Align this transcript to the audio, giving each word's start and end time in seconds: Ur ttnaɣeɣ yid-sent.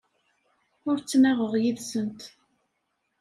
Ur 0.89 0.97
ttnaɣeɣ 0.99 1.53
yid-sent. 1.61 2.21